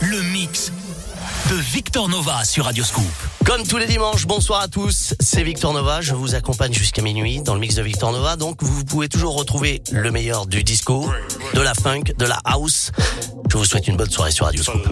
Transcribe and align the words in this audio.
Le 0.00 0.22
mix 0.32 0.72
de 1.50 1.56
Victor 1.56 2.08
Nova 2.08 2.44
sur 2.44 2.64
Radio 2.64 2.82
Scoop. 2.82 3.04
Comme 3.44 3.66
tous 3.66 3.76
les 3.76 3.84
dimanches, 3.84 4.26
bonsoir 4.26 4.62
à 4.62 4.68
tous, 4.68 5.12
c'est 5.20 5.42
Victor 5.42 5.74
Nova, 5.74 6.00
je 6.00 6.14
vous 6.14 6.34
accompagne 6.34 6.72
jusqu'à 6.72 7.02
minuit 7.02 7.42
dans 7.42 7.52
le 7.52 7.60
mix 7.60 7.74
de 7.74 7.82
Victor 7.82 8.12
Nova, 8.12 8.36
donc 8.36 8.62
vous 8.62 8.86
pouvez 8.86 9.10
toujours 9.10 9.36
retrouver 9.36 9.82
le 9.92 10.10
meilleur 10.10 10.46
du 10.46 10.64
disco, 10.64 11.10
de 11.52 11.60
la 11.60 11.74
funk, 11.74 12.04
de 12.16 12.24
la 12.24 12.38
house. 12.44 12.90
Je 13.50 13.58
vous 13.58 13.66
souhaite 13.66 13.86
une 13.86 13.98
bonne 13.98 14.10
soirée 14.10 14.32
sur 14.32 14.46
Radio 14.46 14.62
Scoop. 14.62 14.88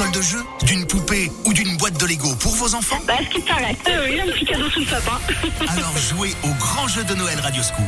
Console 0.00 0.12
de 0.12 0.22
jeu 0.22 0.44
D'une 0.62 0.86
poupée 0.86 1.30
Ou 1.44 1.52
d'une 1.52 1.76
boîte 1.76 1.98
de 1.98 2.06
Lego 2.06 2.34
pour 2.36 2.54
vos 2.54 2.74
enfants 2.74 2.98
Bah, 3.06 3.14
ce 3.22 3.28
qui 3.34 3.40
paraît. 3.42 3.76
Euh, 3.88 4.06
oui, 4.08 4.20
un 4.20 4.32
petit 4.32 4.44
cadeau 4.46 4.70
sous 4.70 4.80
le 4.80 4.86
sapin. 4.86 5.18
Alors 5.68 5.96
jouez 5.98 6.34
au 6.42 6.48
grand 6.58 6.88
jeu 6.88 7.04
de 7.04 7.14
Noël 7.14 7.38
Radioscoop. 7.40 7.84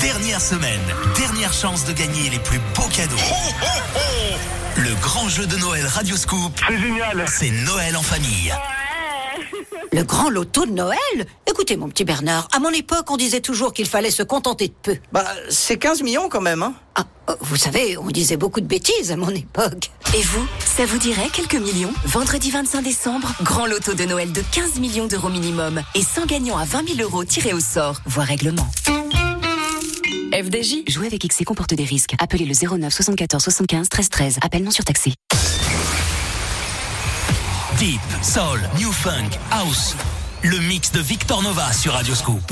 Dernière 0.00 0.40
semaine, 0.40 0.80
dernière 1.16 1.52
chance 1.52 1.84
de 1.84 1.92
gagner 1.92 2.30
les 2.30 2.38
plus 2.38 2.60
beaux 2.74 2.88
cadeaux. 2.94 3.16
Le 4.76 4.94
grand 5.00 5.28
jeu 5.28 5.46
de 5.46 5.56
Noël 5.56 5.86
Radioscoop, 5.86 6.60
C'est 6.68 6.78
génial. 6.78 7.24
c'est 7.28 7.50
Noël 7.50 7.96
en 7.96 8.02
famille. 8.02 8.54
Le 9.92 10.02
grand 10.04 10.28
loto 10.28 10.66
de 10.66 10.72
Noël 10.72 10.98
Écoutez, 11.46 11.76
mon 11.76 11.88
petit 11.88 12.04
Bernard, 12.04 12.48
à 12.52 12.58
mon 12.58 12.70
époque, 12.70 13.10
on 13.10 13.16
disait 13.16 13.40
toujours 13.40 13.72
qu'il 13.72 13.86
fallait 13.86 14.10
se 14.10 14.22
contenter 14.22 14.68
de 14.68 14.74
peu. 14.82 14.96
Bah, 15.10 15.24
c'est 15.48 15.78
15 15.78 16.02
millions 16.02 16.28
quand 16.28 16.42
même, 16.42 16.62
hein. 16.62 16.74
Ah, 16.96 17.04
euh, 17.30 17.34
vous 17.40 17.56
savez, 17.56 17.96
on 17.96 18.08
disait 18.08 18.36
beaucoup 18.36 18.60
de 18.60 18.66
bêtises 18.66 19.10
à 19.10 19.16
mon 19.16 19.30
époque. 19.30 19.90
Et 20.14 20.22
vous, 20.22 20.46
ça 20.76 20.84
vous 20.84 20.98
dirait 20.98 21.30
quelques 21.30 21.54
millions 21.54 21.92
Vendredi 22.04 22.50
25 22.50 22.82
décembre, 22.82 23.32
grand 23.40 23.64
loto 23.64 23.94
de 23.94 24.04
Noël 24.04 24.30
de 24.30 24.42
15 24.52 24.78
millions 24.78 25.06
d'euros 25.06 25.30
minimum 25.30 25.80
et 25.94 26.02
100 26.02 26.26
gagnants 26.26 26.58
à 26.58 26.66
20 26.66 26.96
000 26.96 27.00
euros 27.00 27.24
tirés 27.24 27.54
au 27.54 27.60
sort, 27.60 28.02
voire 28.04 28.26
règlement. 28.26 28.66
FDJ, 30.34 30.86
jouer 30.86 31.06
avec 31.06 31.26
XC 31.26 31.44
comporte 31.44 31.72
des 31.72 31.84
risques. 31.84 32.14
Appelez 32.18 32.44
le 32.44 32.52
09 32.52 32.92
74 32.92 33.42
75 33.42 33.88
13 33.88 34.08
13. 34.10 34.38
Appel 34.42 34.62
non 34.62 34.70
surtaxé. 34.70 35.14
Deep, 37.78 38.00
Soul, 38.22 38.60
New 38.78 38.92
Funk, 38.92 39.30
House. 39.52 39.96
Le 40.42 40.58
mix 40.58 40.92
de 40.92 41.00
Victor 41.00 41.42
Nova 41.42 41.72
sur 41.72 41.92
Radioscoop. 41.92 42.42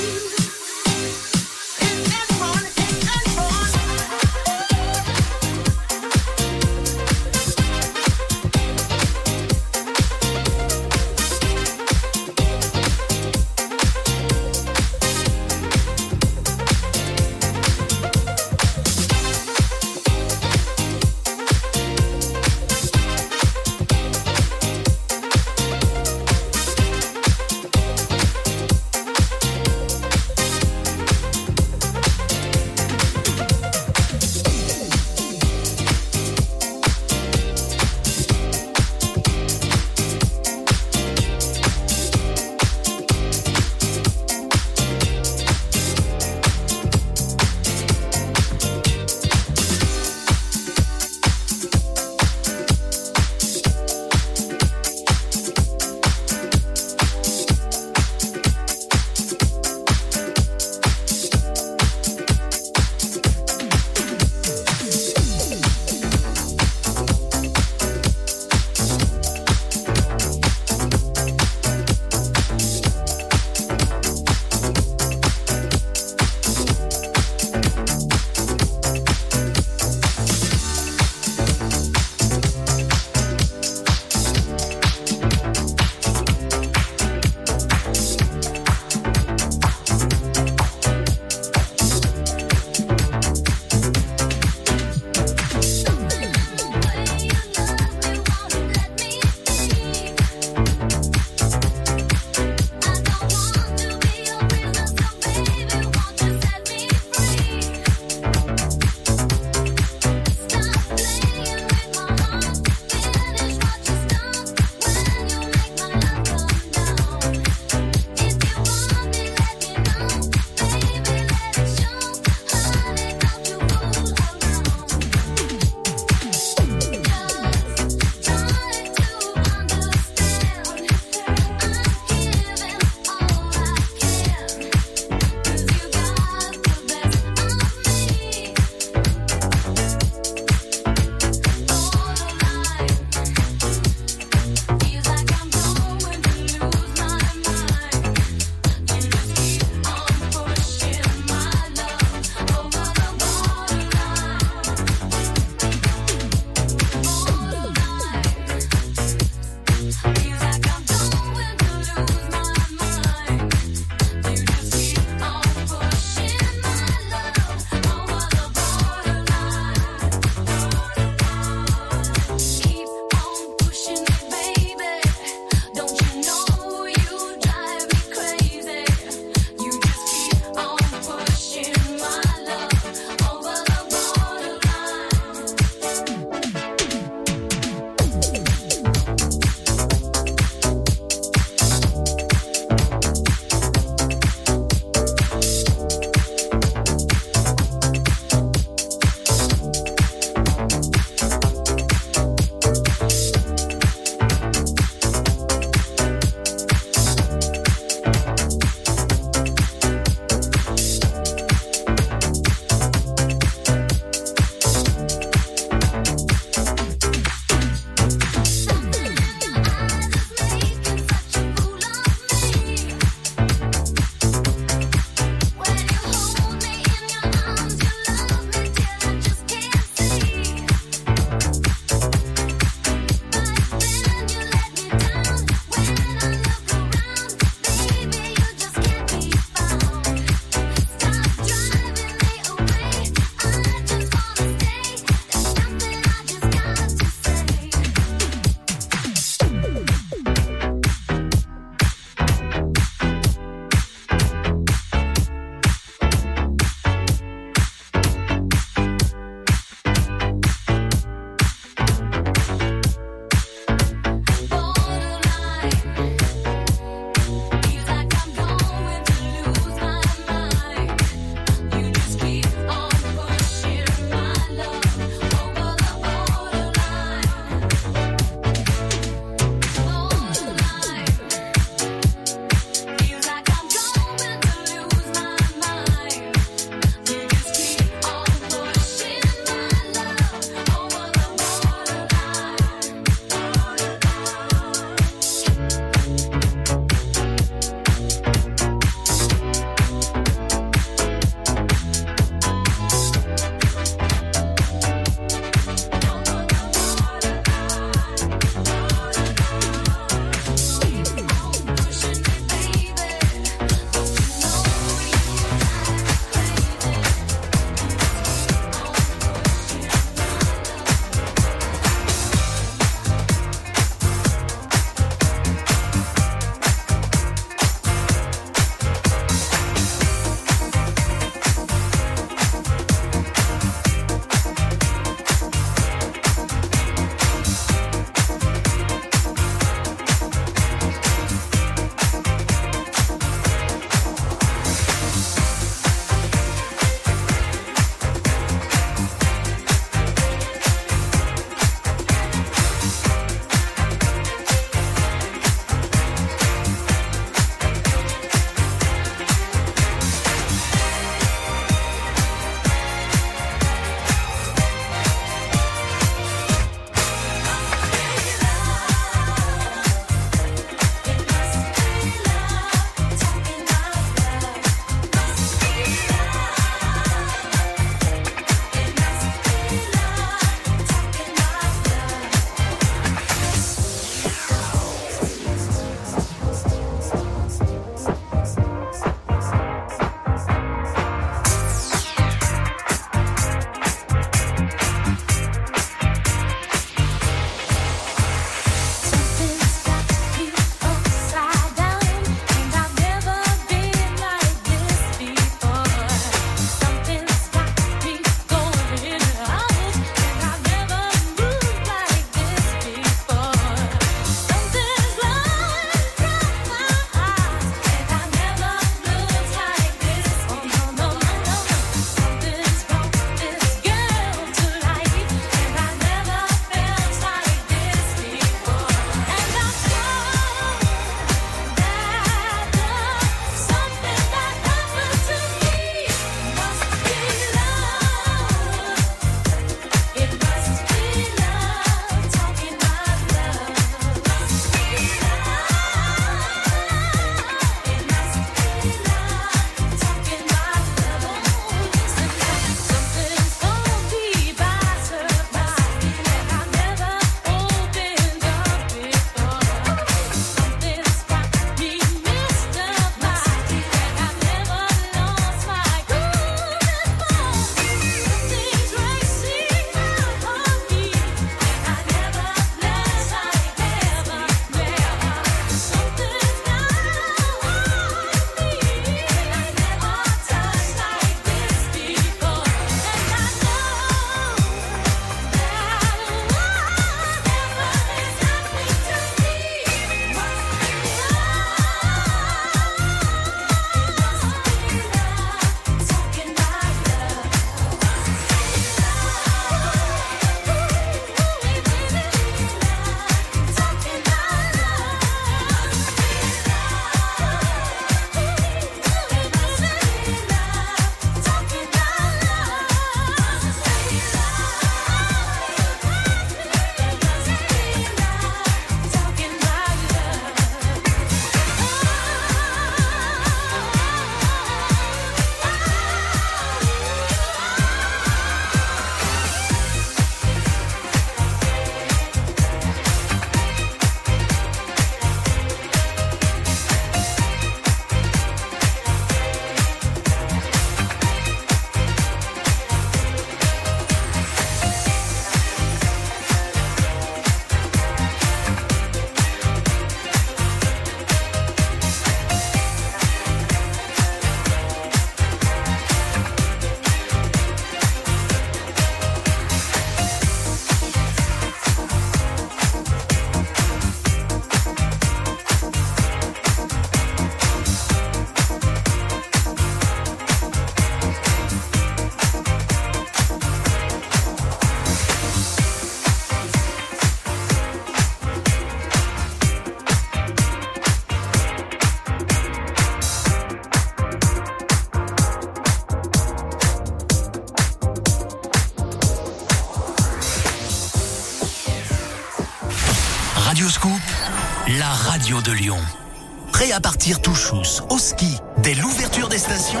Partir 597.12 597.42
tout 597.42 597.54
chousse, 597.54 598.02
au 598.08 598.16
ski, 598.16 598.56
dès 598.78 598.94
l'ouverture 598.94 599.50
des 599.50 599.58
stations 599.58 600.00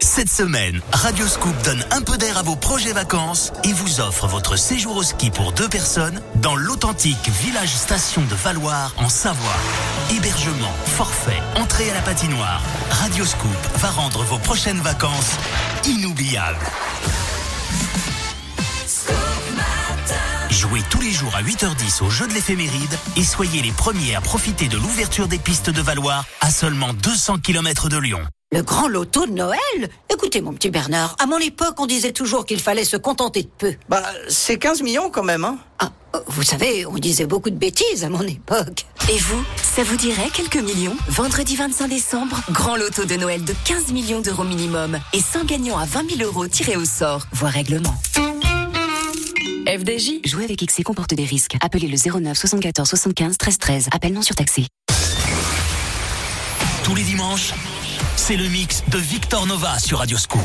Cette 0.00 0.30
semaine, 0.30 0.80
Radio 0.90 1.26
Scoop 1.26 1.54
donne 1.64 1.84
un 1.90 2.00
peu 2.00 2.16
d'air 2.16 2.38
à 2.38 2.42
vos 2.42 2.56
projets 2.56 2.94
vacances 2.94 3.52
et 3.62 3.74
vous 3.74 4.00
offre 4.00 4.26
votre 4.26 4.56
séjour 4.56 4.96
au 4.96 5.02
ski 5.02 5.30
pour 5.30 5.52
deux 5.52 5.68
personnes 5.68 6.22
dans 6.36 6.56
l'authentique 6.56 7.28
village 7.28 7.74
station 7.74 8.22
de 8.22 8.34
Valoir 8.36 8.94
en 8.96 9.10
Savoie. 9.10 9.58
Hébergement, 10.16 10.72
forfait, 10.86 11.42
entrée 11.56 11.90
à 11.90 11.94
la 11.94 12.00
patinoire. 12.00 12.62
Radio 12.88 13.26
Scoop 13.26 13.50
va 13.76 13.90
rendre 13.90 14.22
vos 14.24 14.38
prochaines 14.38 14.80
vacances 14.80 15.34
inoubliables. 15.84 16.56
Jouez 20.64 20.80
tous 20.88 21.02
les 21.02 21.10
jours 21.10 21.36
à 21.36 21.42
8h10 21.42 22.02
au 22.02 22.08
jeu 22.08 22.26
de 22.26 22.32
l'éphéméride 22.32 22.98
et 23.18 23.22
soyez 23.22 23.60
les 23.60 23.70
premiers 23.70 24.14
à 24.14 24.22
profiter 24.22 24.66
de 24.66 24.78
l'ouverture 24.78 25.28
des 25.28 25.36
pistes 25.36 25.68
de 25.68 25.82
Valoir 25.82 26.24
à 26.40 26.50
seulement 26.50 26.94
200 26.94 27.40
km 27.40 27.90
de 27.90 27.98
Lyon. 27.98 28.20
Le 28.50 28.62
grand 28.62 28.88
loto 28.88 29.26
de 29.26 29.32
Noël 29.32 29.58
Écoutez, 30.10 30.40
mon 30.40 30.54
petit 30.54 30.70
Bernard, 30.70 31.16
à 31.18 31.26
mon 31.26 31.36
époque, 31.36 31.78
on 31.80 31.84
disait 31.84 32.12
toujours 32.12 32.46
qu'il 32.46 32.60
fallait 32.60 32.84
se 32.84 32.96
contenter 32.96 33.42
de 33.42 33.50
peu. 33.58 33.74
Bah, 33.90 34.02
c'est 34.28 34.56
15 34.56 34.80
millions 34.80 35.10
quand 35.10 35.22
même, 35.22 35.44
hein. 35.44 35.58
Ah, 35.80 35.90
euh, 36.14 36.20
vous 36.28 36.42
savez, 36.42 36.86
on 36.86 36.94
disait 36.94 37.26
beaucoup 37.26 37.50
de 37.50 37.58
bêtises 37.58 38.02
à 38.02 38.08
mon 38.08 38.22
époque. 38.22 38.86
Et 39.12 39.18
vous, 39.18 39.44
ça 39.62 39.82
vous 39.82 39.98
dirait 39.98 40.30
quelques 40.32 40.56
millions? 40.56 40.96
Vendredi 41.08 41.56
25 41.56 41.88
décembre, 41.88 42.40
grand 42.52 42.76
loto 42.76 43.04
de 43.04 43.16
Noël 43.16 43.44
de 43.44 43.54
15 43.66 43.92
millions 43.92 44.22
d'euros 44.22 44.44
minimum 44.44 44.98
et 45.12 45.20
100 45.20 45.44
gagnants 45.44 45.76
à 45.76 45.84
20 45.84 46.16
000 46.16 46.22
euros 46.22 46.46
tirés 46.48 46.76
au 46.76 46.86
sort. 46.86 47.26
Voir 47.32 47.52
règlement. 47.52 47.94
FDJ, 49.66 50.26
jouer 50.26 50.44
avec 50.44 50.62
XC 50.62 50.82
comporte 50.82 51.14
des 51.14 51.24
risques. 51.24 51.56
Appelez 51.62 51.88
le 51.88 51.96
09 51.96 52.36
74 52.36 52.88
75 52.88 53.38
13 53.38 53.58
13. 53.58 53.88
Appel 53.92 54.12
non 54.12 54.22
surtaxé. 54.22 54.66
Tous 56.82 56.94
les 56.94 57.02
dimanches, 57.02 57.54
c'est 58.16 58.36
le 58.36 58.46
mix 58.48 58.82
de 58.88 58.98
Victor 58.98 59.46
Nova 59.46 59.78
sur 59.78 59.98
Radio 59.98 60.18
Scoop. 60.18 60.40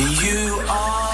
You 0.00 0.64
are 0.66 1.09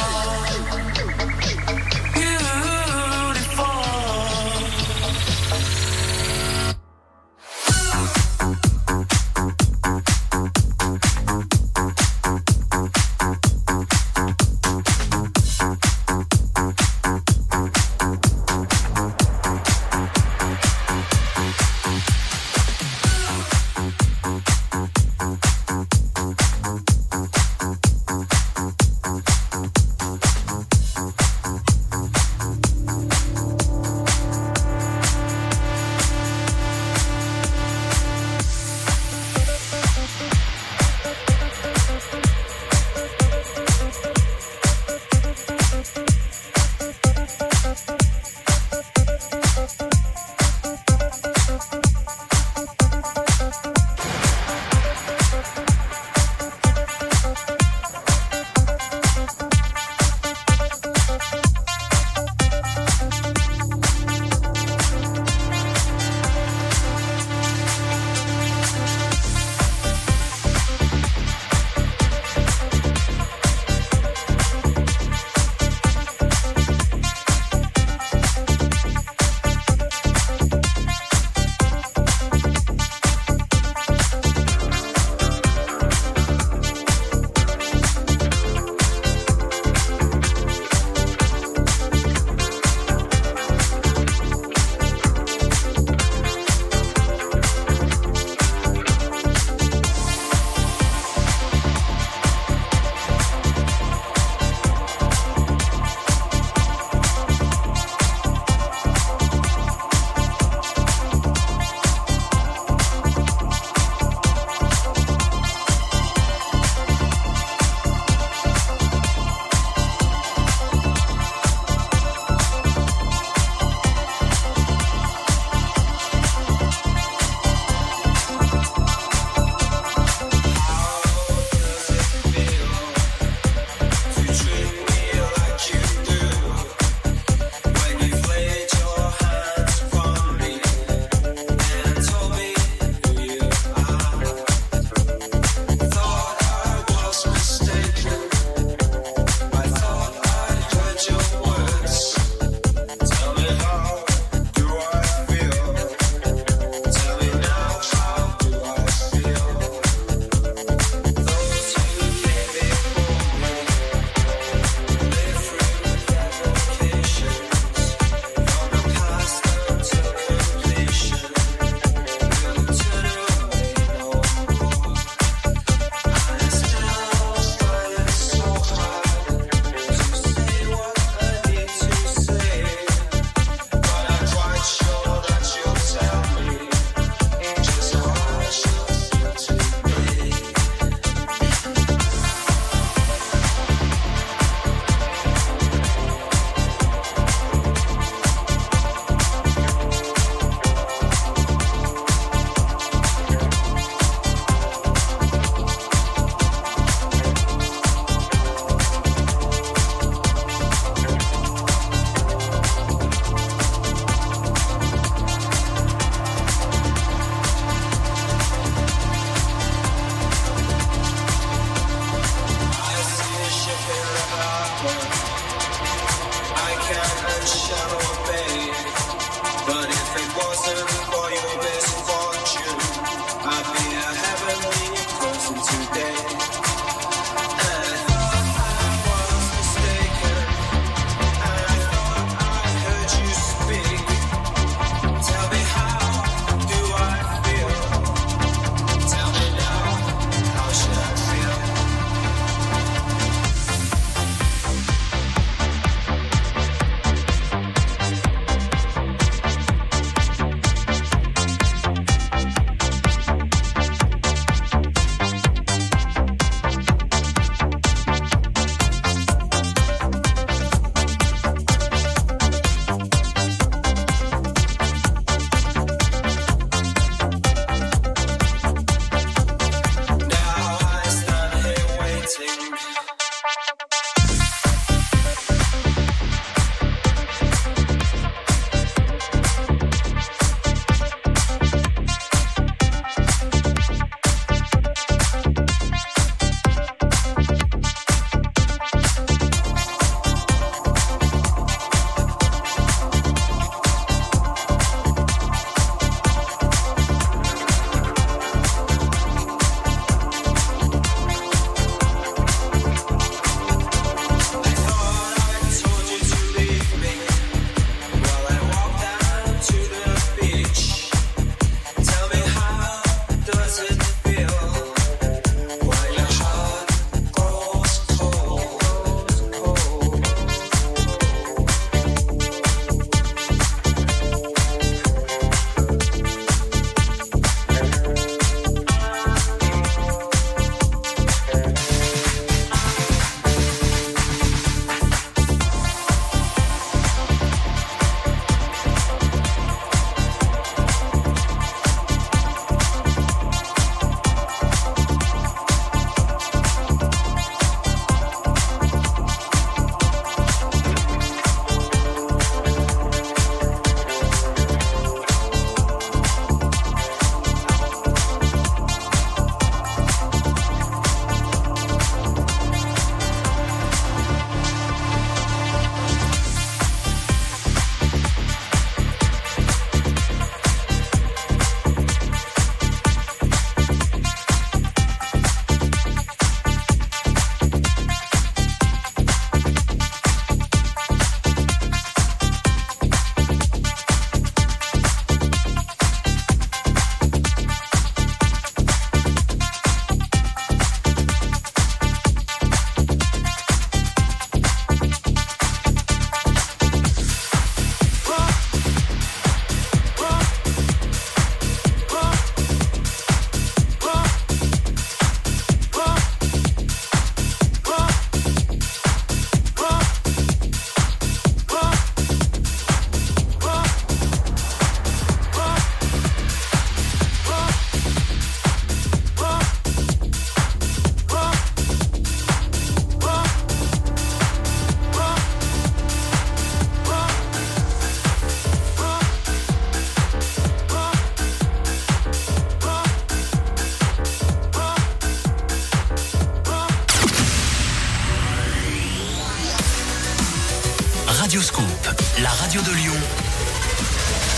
Radio 451.56 451.68
Scoop, 451.68 452.22
la 452.42 452.50
radio 452.50 452.82
de 452.82 452.90
Lyon. 452.90 453.14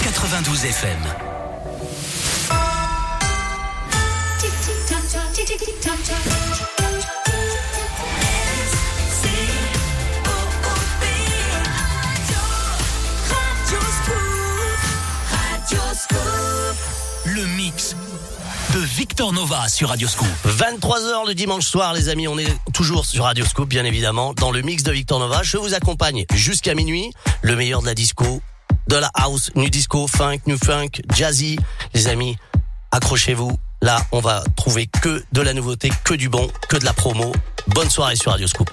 92 0.03 0.65
FM. 0.65 0.99
Le 5.37 6.38
Victor 18.99 19.33
Nova 19.33 19.69
sur 19.69 19.91
Radio 19.91 20.09
Scoop. 20.09 20.27
23h 20.45 21.29
le 21.29 21.33
dimanche 21.33 21.65
soir, 21.65 21.93
les 21.93 22.09
amis. 22.09 22.27
On 22.27 22.37
est 22.37 22.53
toujours 22.75 23.07
sur 23.07 23.23
Radio 23.23 23.45
Scoop, 23.45 23.69
bien 23.69 23.85
évidemment, 23.85 24.35
dans 24.35 24.51
le 24.51 24.61
mix 24.61 24.83
de 24.83 24.91
Victor 24.91 25.21
Nova. 25.21 25.45
Je 25.45 25.57
vous 25.57 25.73
accompagne 25.73 26.25
jusqu'à 26.35 26.75
minuit. 26.75 27.13
Le 27.43 27.55
meilleur 27.55 27.81
de 27.81 27.87
la 27.87 27.95
disco, 27.95 28.43
de 28.89 28.97
la 28.97 29.09
house, 29.15 29.53
new 29.55 29.71
disco, 29.71 30.09
funk, 30.09 30.39
new 30.49 30.59
funk, 30.59 31.01
jazzy. 31.15 31.61
Les 31.95 32.09
amis, 32.09 32.37
accrochez-vous. 32.91 33.57
Là, 33.83 34.05
on 34.11 34.19
va 34.19 34.43
trouver 34.57 34.89
que 34.89 35.23
de 35.31 35.43
la 35.43 35.55
nouveauté, 35.55 35.93
que 36.03 36.15
du 36.15 36.29
bon, 36.29 36.51
que 36.69 36.77
de 36.77 36.85
la 36.85 36.93
promo. 36.93 37.33
Bonne 37.69 37.91
soirée 37.91 38.17
sur 38.17 38.33
Radio 38.33 38.49
Scoop. 38.49 38.69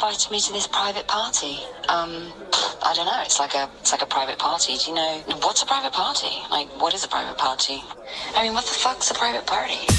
Invited 0.00 0.30
me 0.30 0.40
to 0.40 0.50
this 0.54 0.66
private 0.66 1.06
party. 1.06 1.58
Um, 1.90 2.32
I 2.82 2.94
don't 2.96 3.04
know. 3.04 3.20
It's 3.22 3.38
like 3.38 3.54
a 3.54 3.68
it's 3.80 3.92
like 3.92 4.00
a 4.00 4.06
private 4.06 4.38
party. 4.38 4.78
Do 4.78 4.90
you 4.90 4.96
know 4.96 5.22
what's 5.42 5.62
a 5.62 5.66
private 5.66 5.92
party? 5.92 6.42
Like, 6.50 6.68
what 6.80 6.94
is 6.94 7.04
a 7.04 7.08
private 7.08 7.36
party? 7.36 7.84
I 8.34 8.44
mean, 8.44 8.54
what 8.54 8.64
the 8.64 8.72
fuck's 8.72 9.10
a 9.10 9.14
private 9.14 9.46
party? 9.46 9.89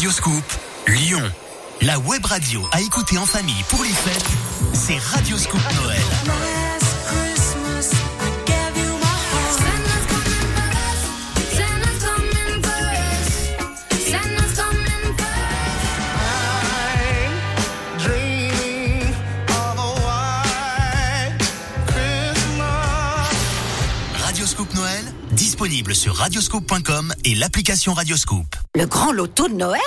Radio 0.00 0.12
Scoop, 0.12 0.44
Lyon. 0.86 1.30
La 1.82 1.98
web 1.98 2.24
radio 2.24 2.66
à 2.72 2.80
écouter 2.80 3.18
en 3.18 3.26
famille 3.26 3.62
pour 3.68 3.84
les 3.84 3.90
fêtes, 3.90 4.24
c'est 4.72 4.96
Radio 4.96 5.36
Scoop 5.36 5.60
Noël. 5.74 6.00
Radio 24.14 24.46
Scoop 24.46 24.72
Noël, 24.72 25.04
disponible 25.32 25.94
sur 25.94 26.16
radioscoop.com 26.16 27.12
et 27.24 27.34
l'application 27.34 27.92
Radioscoop. 27.92 28.59
Le 28.76 28.86
grand 28.86 29.10
loto 29.10 29.48
de 29.48 29.54
Noël 29.54 29.80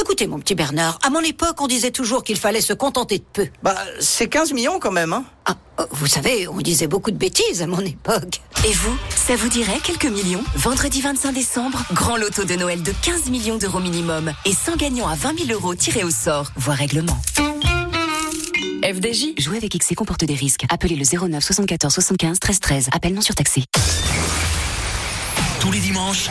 Écoutez, 0.00 0.28
mon 0.28 0.38
petit 0.38 0.54
Bernard, 0.54 1.00
à 1.04 1.10
mon 1.10 1.18
époque, 1.20 1.60
on 1.60 1.66
disait 1.66 1.90
toujours 1.90 2.22
qu'il 2.22 2.36
fallait 2.36 2.60
se 2.60 2.72
contenter 2.72 3.18
de 3.18 3.24
peu. 3.32 3.48
Bah, 3.64 3.74
c'est 3.98 4.28
15 4.28 4.52
millions 4.52 4.78
quand 4.78 4.92
même, 4.92 5.12
hein. 5.12 5.24
Ah, 5.44 5.56
euh, 5.80 5.86
vous 5.90 6.06
savez, 6.06 6.46
on 6.46 6.58
disait 6.58 6.86
beaucoup 6.86 7.10
de 7.10 7.16
bêtises 7.16 7.62
à 7.62 7.66
mon 7.66 7.80
époque. 7.80 8.40
Et 8.64 8.72
vous, 8.72 8.96
ça 9.10 9.34
vous 9.34 9.48
dirait 9.48 9.80
quelques 9.82 10.06
millions? 10.06 10.44
Vendredi 10.54 11.00
25 11.00 11.32
décembre, 11.32 11.82
grand 11.92 12.16
loto 12.16 12.44
de 12.44 12.54
Noël 12.54 12.80
de 12.84 12.92
15 13.02 13.28
millions 13.28 13.56
d'euros 13.56 13.80
minimum 13.80 14.32
et 14.44 14.52
100 14.52 14.76
gagnants 14.76 15.08
à 15.08 15.16
20 15.16 15.46
000 15.46 15.58
euros 15.58 15.74
tirés 15.74 16.04
au 16.04 16.10
sort. 16.10 16.52
Voir 16.54 16.76
règlement. 16.76 17.18
FDJ, 18.84 19.34
jouer 19.38 19.56
avec 19.56 19.76
XC 19.76 19.96
comporte 19.96 20.24
des 20.24 20.34
risques. 20.34 20.64
Appelez 20.70 20.94
le 20.94 21.04
09 21.28 21.42
74 21.42 21.92
75 21.92 22.38
13 22.38 22.60
13. 22.60 22.88
Appel 22.92 23.14
non 23.14 23.20
surtaxé. 23.20 23.64
Tous 25.58 25.72
les 25.72 25.80
dimanches, 25.80 26.30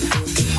Live. 0.00 0.49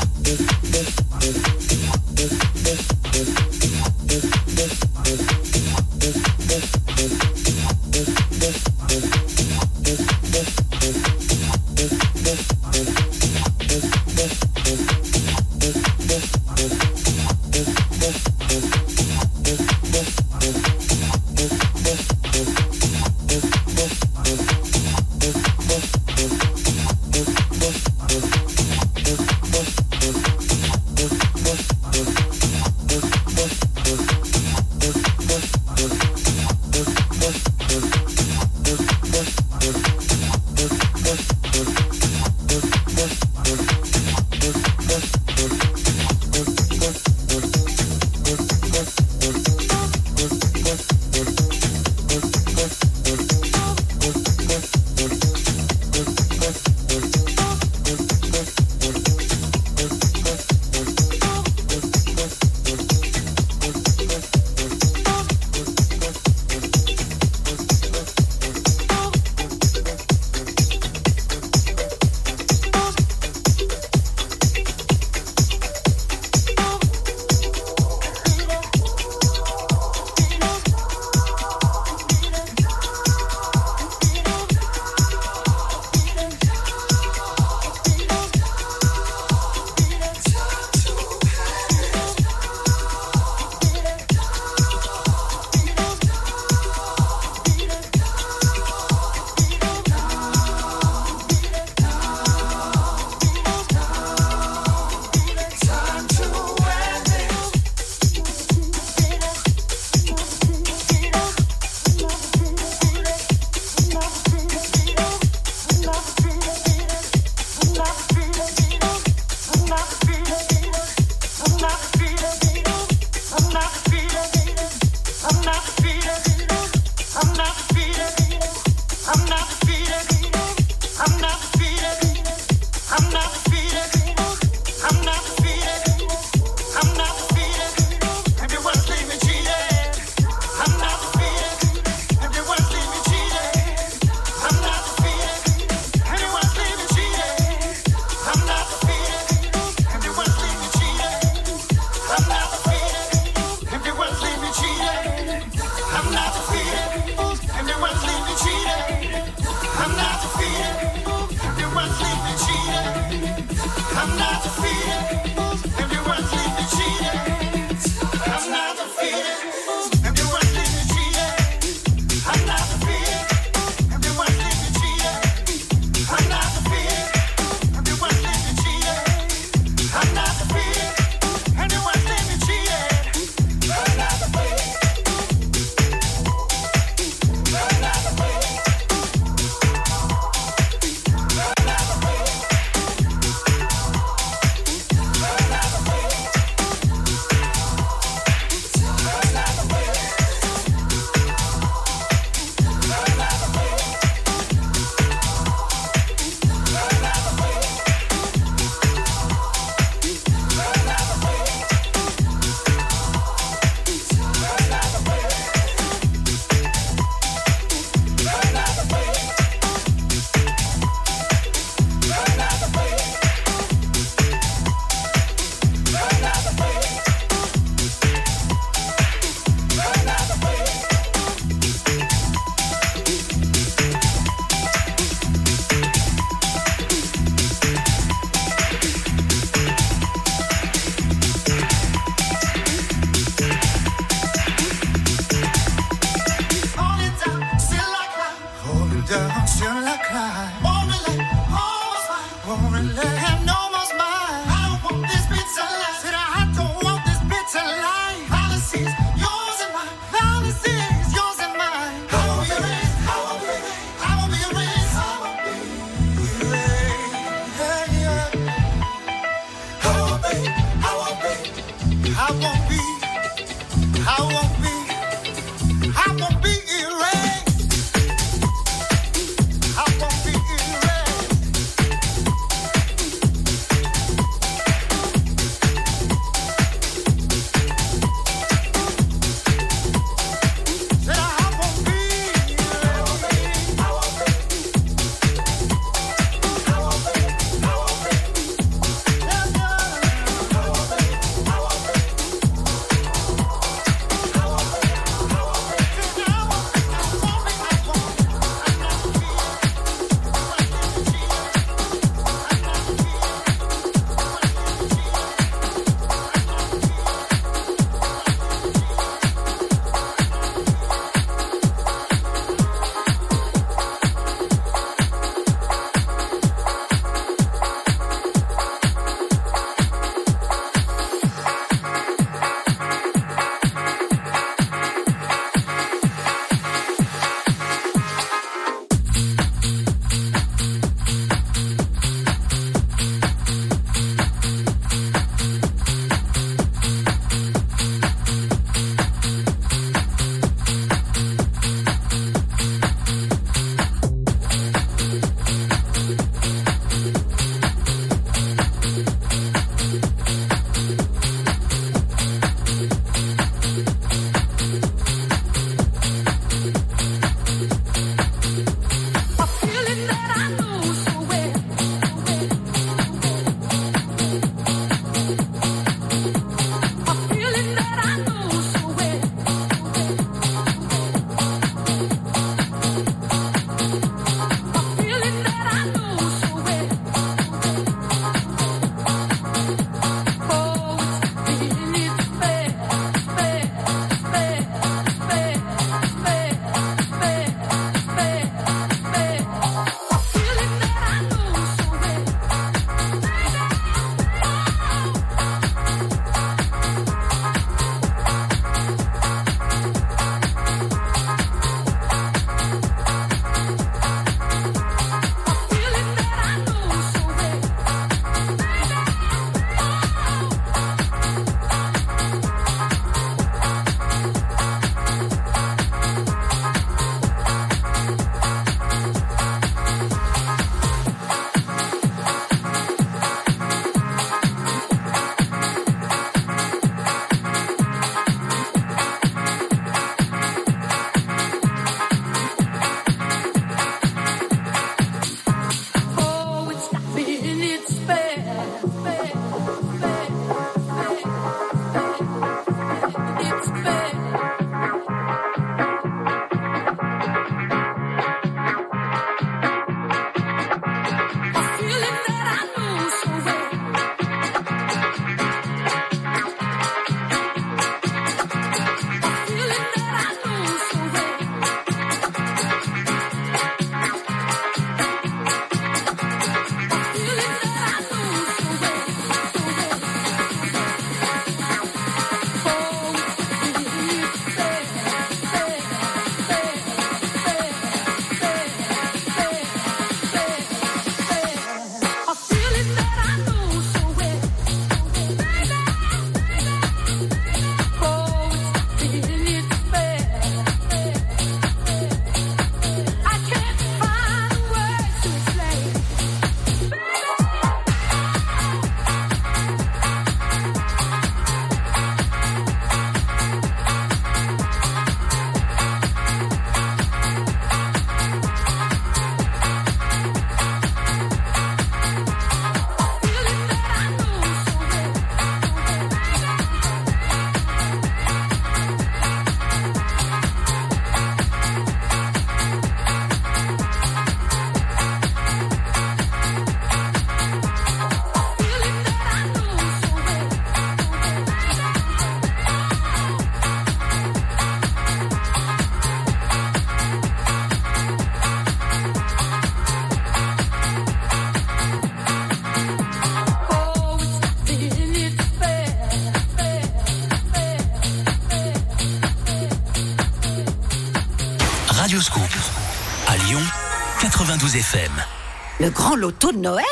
Grand 565.91 566.15
loto 566.15 566.51
de 566.51 566.57
Noël 566.57 566.85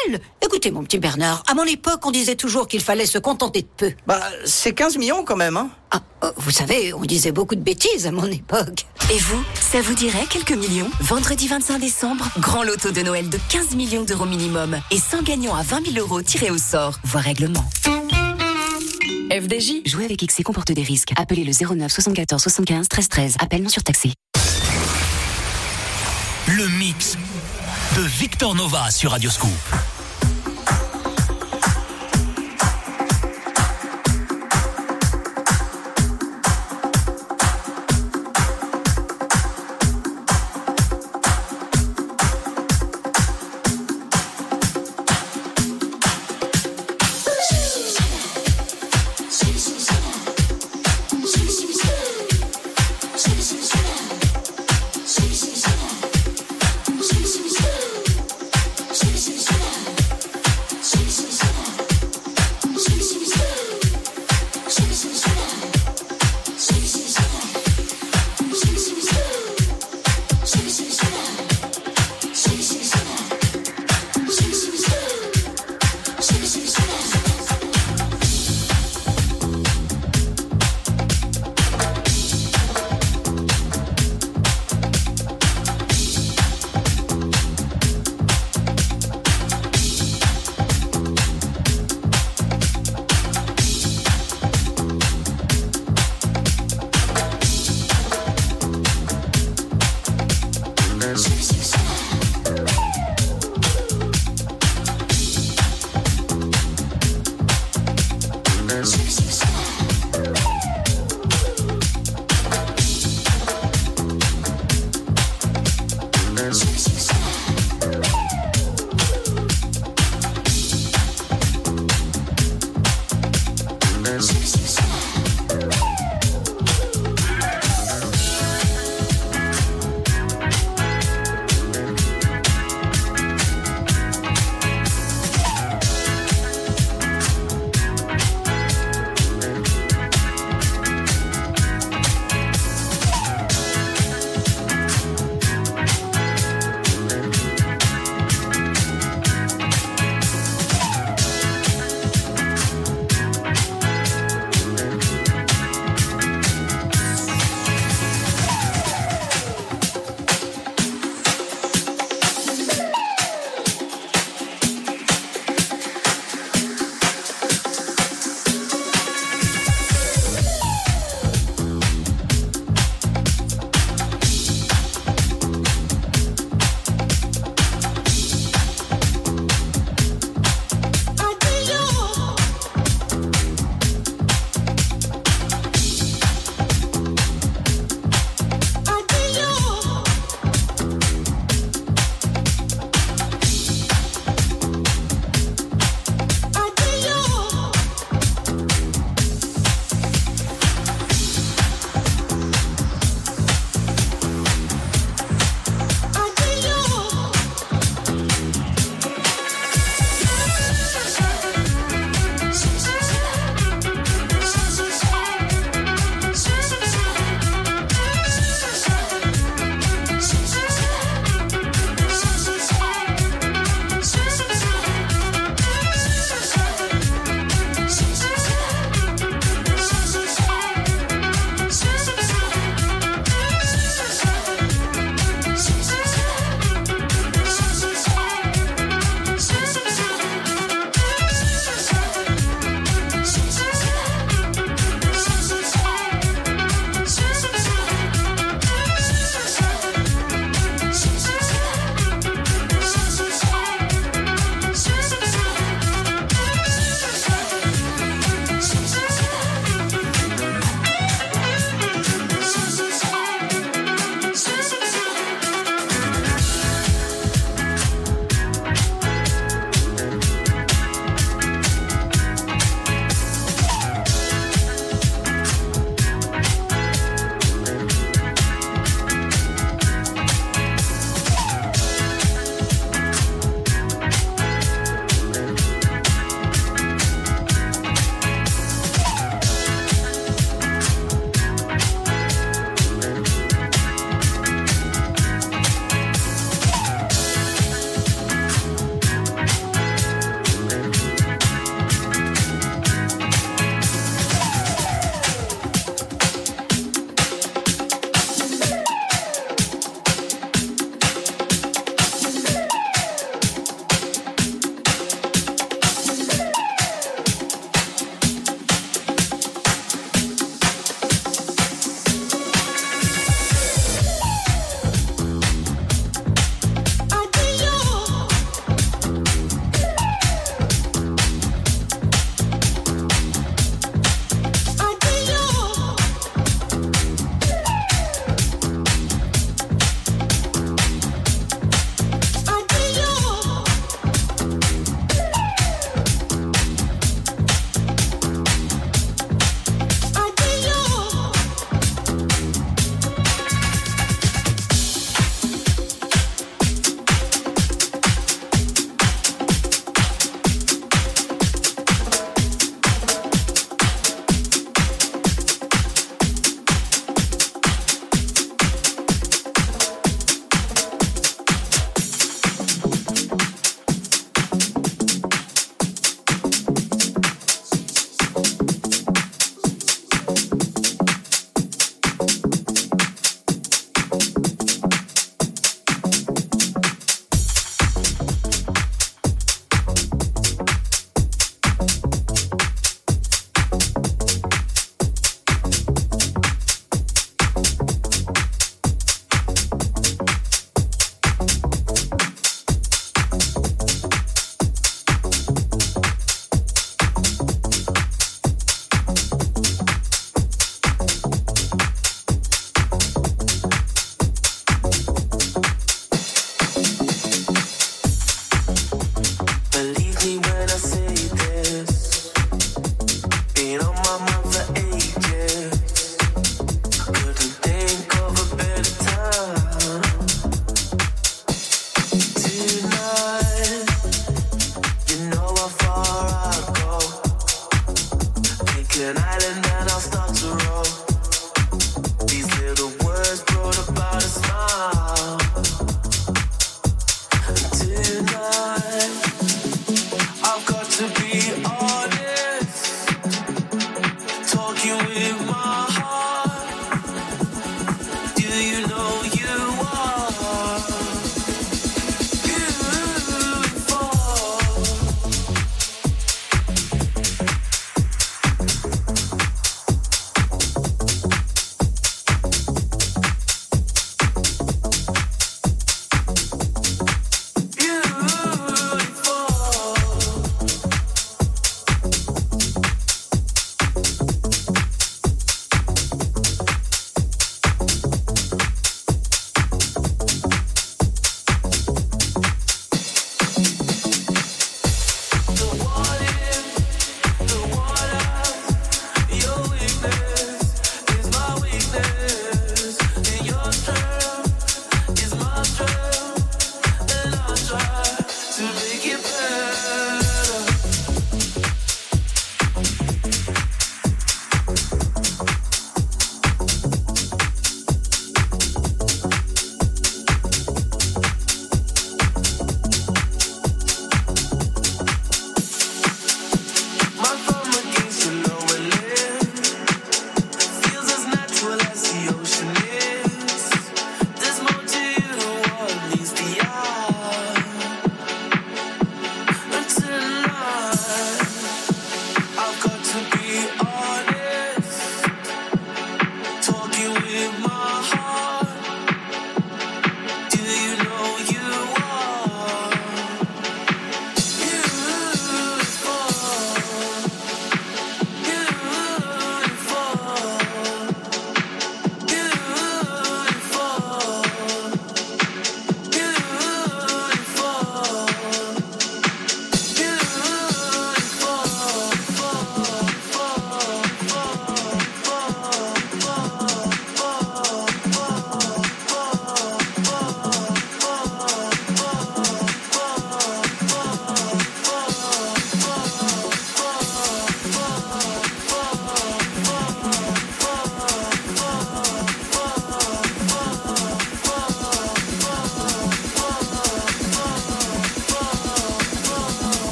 Écoutez, 0.44 0.72
mon 0.72 0.84
petit 0.84 1.00
Bernard, 1.00 1.44
à 1.48 1.54
mon 1.54 1.64
époque, 1.66 2.06
on 2.06 2.12
disait 2.12 2.36
toujours 2.36 2.68
qu'il 2.68 2.82
fallait 2.82 3.06
se 3.06 3.18
contenter 3.18 3.62
de 3.62 3.68
peu. 3.78 3.94
Bah, 4.08 4.22
c'est 4.46 4.74
15 4.74 4.98
millions 4.98 5.24
quand 5.24 5.36
même, 5.36 5.58
hein. 5.58 5.70
Ah, 5.92 6.02
euh, 6.24 6.32
vous 6.38 6.52
savez, 6.52 6.94
on 6.94 7.02
disait 7.02 7.32
beaucoup 7.32 7.56
de 7.56 7.62
bêtises 7.62 8.08
à 8.08 8.12
mon 8.12 8.26
époque. 8.26 8.86
Et 9.12 9.18
vous, 9.18 9.44
ça 9.60 9.82
vous 9.82 9.94
dirait 9.94 10.26
quelques 10.30 10.52
millions? 10.52 10.90
Vendredi 11.02 11.48
25 11.48 11.80
décembre, 11.80 12.26
grand 12.40 12.64
loto 12.64 12.92
de 12.92 13.02
Noël 13.02 13.30
de 13.30 13.40
15 13.50 13.76
millions 13.76 14.04
d'euros 14.04 14.26
minimum 14.26 14.80
et 14.92 14.98
100 15.00 15.24
gagnants 15.24 15.56
à 15.56 15.64
20 15.64 15.94
000 15.94 16.06
euros 16.06 16.22
tirés 16.22 16.52
au 16.52 16.58
sort. 16.58 17.00
Voir 17.04 17.24
règlement. 17.24 17.66
FDJ. 19.32 19.86
Jouer 19.86 20.06
avec 20.06 20.24
XC 20.26 20.44
comporte 20.44 20.72
des 20.72 20.84
risques. 20.84 21.14
Appelez 21.16 21.44
le 21.44 21.52
09 21.54 21.92
74 21.92 22.42
75 22.42 22.88
13 22.88 23.10
13. 23.10 23.36
Appel 23.40 23.62
non 23.62 23.70
surtaxé. 23.70 24.14
Victor 28.08 28.56
Nova 28.56 28.92
sur 28.92 29.12
Radio 29.12 29.30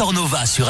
Scoop. 0.00 0.10
Victor 0.10 0.14
Nova 0.14 0.46
sur 0.46 0.66